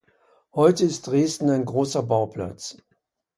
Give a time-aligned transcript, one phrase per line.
[0.55, 2.75] Heute ist Dresden ein großer Bauplatz.